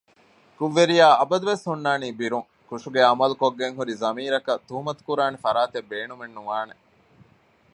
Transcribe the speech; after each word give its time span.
ކުށްވެރިޔާ 0.57 1.05
އަބަދުވެސް 1.19 1.65
ހުންނާނީ 1.67 2.07
ބިރުން 2.19 2.47
ކުށުގެ 2.69 3.01
ޢަމަލު 3.09 3.35
ކޮށްގެންހުރި 3.41 3.93
ޟަމީރަކަށް 4.03 4.63
ތުހުމަތުކުރާނެ 4.67 5.37
ފަރާތެއް 5.45 5.89
ބޭނުމެއް 5.91 6.35
ނުވާނެ 6.37 6.75